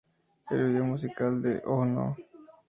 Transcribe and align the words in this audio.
El 0.49 0.65
video 0.65 0.83
musical 0.83 1.43
de 1.43 1.61
"Oh 1.63 1.85
No! 1.85 2.17